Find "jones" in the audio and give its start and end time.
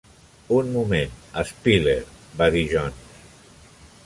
2.73-3.17